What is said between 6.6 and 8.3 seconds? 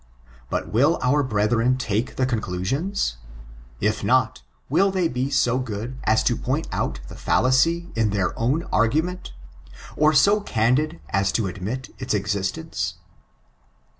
out the fallacy, in